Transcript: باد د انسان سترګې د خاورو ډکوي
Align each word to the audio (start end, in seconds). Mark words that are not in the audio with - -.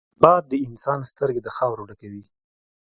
باد 0.21 0.43
د 0.49 0.53
انسان 0.67 0.99
سترګې 1.11 1.41
د 1.43 1.49
خاورو 1.57 1.87
ډکوي 1.89 2.23